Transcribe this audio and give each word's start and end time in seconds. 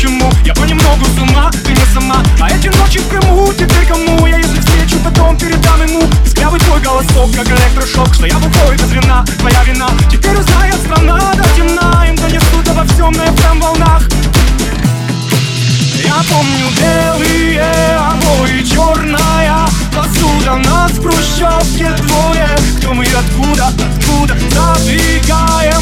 почему? 0.00 0.30
Я 0.46 0.54
понемногу 0.54 1.04
с 1.04 1.20
ума, 1.20 1.50
ты 1.62 1.72
не 1.72 1.84
сама. 1.92 2.22
А 2.40 2.48
эти 2.48 2.68
ночи 2.68 2.98
в 3.00 3.54
теперь 3.54 3.86
кому 3.86 4.26
Я 4.26 4.38
если 4.38 4.60
встречу, 4.60 4.96
потом 5.04 5.36
передам 5.36 5.82
ему 5.82 6.02
Искрявый 6.24 6.58
твой 6.60 6.80
голосок, 6.80 7.30
как 7.36 7.46
электрошок 7.46 8.14
Что 8.14 8.26
я 8.26 8.38
бухой 8.38 8.76
без 8.76 8.90
вина, 8.92 9.24
твоя 9.38 9.62
вина. 9.64 9.88
Теперь 10.10 10.36
узнает 10.36 10.76
страна 10.76 11.34
до 11.34 11.44
темна 11.54 12.06
Им 12.08 12.16
донесут 12.16 12.68
обо 12.68 12.84
всем 12.84 13.12
на 13.12 13.24
FM 13.24 13.60
волнах. 13.60 14.02
Я 16.02 16.22
помню 16.30 16.66
белые 16.80 17.62
обои, 17.98 18.62
черная 18.62 19.66
посуда 19.94 20.56
Нас 20.56 20.92
в 20.92 21.02
хрущевке 21.02 21.90
двое. 22.02 22.48
Кто 22.78 22.94
мы 22.94 23.04
откуда, 23.04 23.66
откуда 23.66 24.34
Задвигаем 24.50 25.79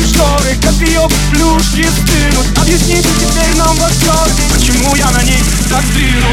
шторы, 0.79 0.79
копье 0.79 1.09
плюшки 1.31 1.87
стынут 1.89 2.59
Объясните 2.59 3.09
теперь 3.21 3.55
нам 3.57 3.77
во 3.77 3.89
Почему 4.55 4.95
я 4.97 5.11
на 5.11 5.23
ней 5.23 5.43
так 5.69 5.85
двинут 5.93 6.25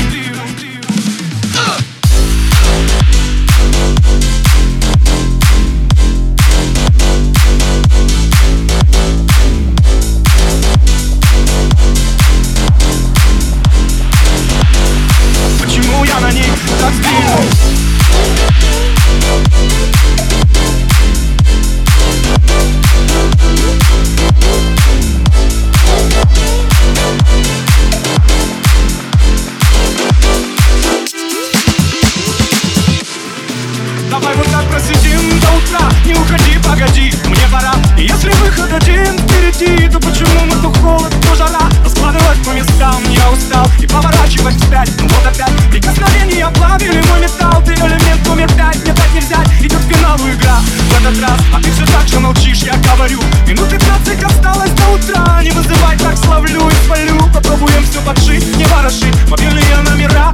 Почему 15.61 16.05
я 16.05 16.19
на 16.19 16.31
ней 16.31 16.51
так 16.79 16.93
двинут 16.93 18.94
Давай 34.15 34.33
вот 34.37 34.49
так 34.49 34.63
просидим 34.69 35.39
до 35.41 35.47
утра. 35.57 35.89
Не 36.05 36.13
уходи, 36.13 36.57
погоди, 36.63 37.13
мне 37.25 37.47
пора. 37.51 37.73
Если 37.97 38.31
выход 38.39 38.71
один 38.71 39.19
впереди 39.19 39.89
То 39.89 39.99
почему 39.99 40.45
мы 40.45 40.55
то 40.61 40.71
холод, 40.79 41.13
то 41.21 41.35
жара? 41.35 41.67
Раскладывать 41.83 42.41
по 42.45 42.51
местам 42.51 42.95
я 43.09 43.29
устал. 43.29 43.67
И 43.77 43.85
поворачивать 43.85 44.55
вспять, 44.55 44.89
ну 45.01 45.09
вот 45.09 45.27
опять. 45.27 45.51
Прикосновения 45.69 46.49
плавили 46.55 47.03
мой 47.09 47.19
металл. 47.19 47.61
Ты 47.65 47.73
элемент 47.73 48.25
номер 48.25 48.47
пять, 48.53 48.81
мне 48.85 48.93
так 48.93 49.13
нельзя 49.13 49.43
Идет 49.59 49.83
к 49.83 49.93
финалу 49.93 50.29
игра. 50.31 50.59
В 50.61 51.01
этот 51.01 51.21
раз 51.21 51.39
А 51.53 51.61
ты 51.61 51.69
все 51.71 51.85
так 51.85 52.07
же 52.07 52.19
молчишь, 52.21 52.63
я 52.63 52.77
говорю. 52.93 53.19
Минут 53.45 53.69
15 53.69 54.23
осталось 54.23 54.71
до 54.71 54.87
утра. 54.95 55.43
Не 55.43 55.51
вызывай, 55.51 55.97
так 55.97 56.17
славлю 56.17 56.69
и 56.69 56.85
свалю. 56.85 57.19
Попробуем 57.33 57.83
все 57.83 57.99
подшить, 57.99 58.55
не 58.55 58.63
ворошить 58.63 59.13
Мобильные 59.29 59.75
номера 59.83 60.31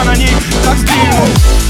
я 0.00 0.04
на 0.04 0.16
ней 0.16 0.28
как 0.64 0.78
сдвинул 0.78 1.69